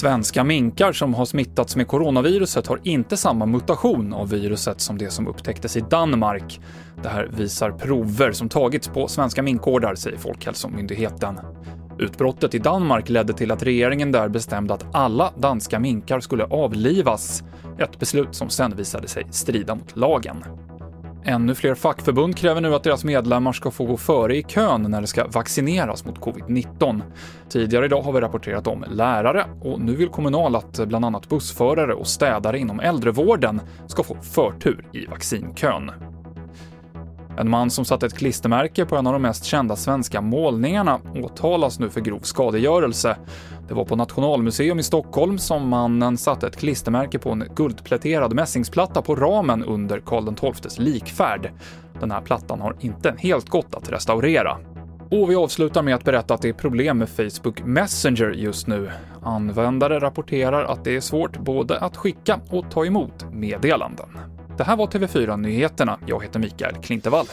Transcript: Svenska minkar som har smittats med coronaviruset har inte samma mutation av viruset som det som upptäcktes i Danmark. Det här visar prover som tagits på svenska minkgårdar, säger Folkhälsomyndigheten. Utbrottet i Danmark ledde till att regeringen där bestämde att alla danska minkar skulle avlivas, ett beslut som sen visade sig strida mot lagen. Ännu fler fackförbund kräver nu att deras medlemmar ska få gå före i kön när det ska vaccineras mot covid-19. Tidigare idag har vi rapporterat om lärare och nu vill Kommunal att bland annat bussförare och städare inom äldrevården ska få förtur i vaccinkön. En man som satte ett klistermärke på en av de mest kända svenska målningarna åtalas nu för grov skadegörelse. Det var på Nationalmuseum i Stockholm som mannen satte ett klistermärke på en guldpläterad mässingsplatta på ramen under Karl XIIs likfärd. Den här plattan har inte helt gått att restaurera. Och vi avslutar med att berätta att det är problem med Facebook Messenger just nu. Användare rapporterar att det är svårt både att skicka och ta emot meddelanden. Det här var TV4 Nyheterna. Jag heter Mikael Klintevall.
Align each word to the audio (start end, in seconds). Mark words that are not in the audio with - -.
Svenska 0.00 0.44
minkar 0.44 0.92
som 0.92 1.14
har 1.14 1.24
smittats 1.24 1.76
med 1.76 1.88
coronaviruset 1.88 2.66
har 2.66 2.80
inte 2.82 3.16
samma 3.16 3.46
mutation 3.46 4.12
av 4.12 4.28
viruset 4.28 4.80
som 4.80 4.98
det 4.98 5.10
som 5.10 5.26
upptäcktes 5.26 5.76
i 5.76 5.80
Danmark. 5.80 6.60
Det 7.02 7.08
här 7.08 7.30
visar 7.36 7.70
prover 7.70 8.32
som 8.32 8.48
tagits 8.48 8.88
på 8.88 9.08
svenska 9.08 9.42
minkgårdar, 9.42 9.94
säger 9.94 10.18
Folkhälsomyndigheten. 10.18 11.40
Utbrottet 11.98 12.54
i 12.54 12.58
Danmark 12.58 13.08
ledde 13.08 13.32
till 13.32 13.50
att 13.50 13.62
regeringen 13.62 14.12
där 14.12 14.28
bestämde 14.28 14.74
att 14.74 14.94
alla 14.94 15.32
danska 15.38 15.78
minkar 15.78 16.20
skulle 16.20 16.44
avlivas, 16.44 17.42
ett 17.78 17.98
beslut 17.98 18.34
som 18.34 18.50
sen 18.50 18.76
visade 18.76 19.08
sig 19.08 19.26
strida 19.30 19.74
mot 19.74 19.96
lagen. 19.96 20.44
Ännu 21.24 21.54
fler 21.54 21.74
fackförbund 21.74 22.36
kräver 22.36 22.60
nu 22.60 22.74
att 22.74 22.82
deras 22.82 23.04
medlemmar 23.04 23.52
ska 23.52 23.70
få 23.70 23.84
gå 23.84 23.96
före 23.96 24.36
i 24.36 24.42
kön 24.42 24.82
när 24.82 25.00
det 25.00 25.06
ska 25.06 25.26
vaccineras 25.26 26.04
mot 26.04 26.18
covid-19. 26.18 27.02
Tidigare 27.48 27.84
idag 27.84 28.02
har 28.02 28.12
vi 28.12 28.20
rapporterat 28.20 28.66
om 28.66 28.84
lärare 28.90 29.46
och 29.60 29.80
nu 29.80 29.96
vill 29.96 30.08
Kommunal 30.08 30.56
att 30.56 30.80
bland 30.86 31.04
annat 31.04 31.28
bussförare 31.28 31.94
och 31.94 32.06
städare 32.06 32.58
inom 32.58 32.80
äldrevården 32.80 33.60
ska 33.86 34.02
få 34.02 34.14
förtur 34.14 34.86
i 34.92 35.06
vaccinkön. 35.06 35.90
En 37.40 37.50
man 37.50 37.70
som 37.70 37.84
satte 37.84 38.06
ett 38.06 38.18
klistermärke 38.18 38.84
på 38.84 38.96
en 38.96 39.06
av 39.06 39.12
de 39.12 39.22
mest 39.22 39.44
kända 39.44 39.76
svenska 39.76 40.20
målningarna 40.20 41.00
åtalas 41.14 41.78
nu 41.78 41.90
för 41.90 42.00
grov 42.00 42.20
skadegörelse. 42.20 43.16
Det 43.68 43.74
var 43.74 43.84
på 43.84 43.96
Nationalmuseum 43.96 44.78
i 44.78 44.82
Stockholm 44.82 45.38
som 45.38 45.68
mannen 45.68 46.18
satte 46.18 46.46
ett 46.46 46.56
klistermärke 46.56 47.18
på 47.18 47.30
en 47.30 47.44
guldpläterad 47.56 48.34
mässingsplatta 48.34 49.02
på 49.02 49.16
ramen 49.16 49.64
under 49.64 50.00
Karl 50.00 50.52
XIIs 50.54 50.78
likfärd. 50.78 51.52
Den 52.00 52.10
här 52.10 52.20
plattan 52.20 52.60
har 52.60 52.76
inte 52.80 53.14
helt 53.18 53.48
gått 53.48 53.74
att 53.74 53.92
restaurera. 53.92 54.58
Och 55.10 55.30
vi 55.30 55.34
avslutar 55.36 55.82
med 55.82 55.94
att 55.94 56.04
berätta 56.04 56.34
att 56.34 56.42
det 56.42 56.48
är 56.48 56.52
problem 56.52 56.98
med 56.98 57.08
Facebook 57.08 57.62
Messenger 57.64 58.30
just 58.30 58.66
nu. 58.66 58.90
Användare 59.22 60.00
rapporterar 60.00 60.64
att 60.64 60.84
det 60.84 60.96
är 60.96 61.00
svårt 61.00 61.38
både 61.38 61.78
att 61.78 61.96
skicka 61.96 62.40
och 62.50 62.70
ta 62.70 62.86
emot 62.86 63.32
meddelanden. 63.32 64.08
Det 64.60 64.64
här 64.64 64.76
var 64.76 64.86
TV4 64.86 65.36
Nyheterna. 65.36 65.98
Jag 66.06 66.22
heter 66.22 66.40
Mikael 66.40 66.74
Klintevall. 66.74 67.26